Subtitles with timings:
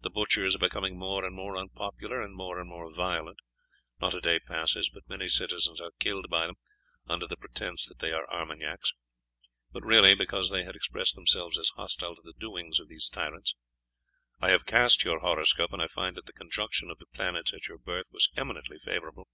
[0.00, 3.38] The butchers are becoming more and more unpopular and more and more violent;
[4.00, 6.56] not a day passes but many citizens are killed by them
[7.06, 8.92] under the pretence that they are Armagnacs,
[9.70, 13.54] but really because they had expressed themselves as hostile to the doings of these tyrants.
[14.40, 17.68] I have cast your horoscope, and I find that the conjunction of the planets at
[17.68, 19.28] your birth was eminently favourable.